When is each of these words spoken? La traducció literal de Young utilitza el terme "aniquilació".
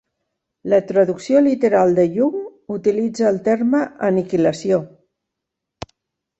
La 0.73 0.79
traducció 0.91 1.43
literal 1.47 1.93
de 1.99 2.07
Young 2.15 2.77
utilitza 2.79 3.29
el 3.35 3.39
terme 3.51 3.85
"aniquilació". 4.11 4.83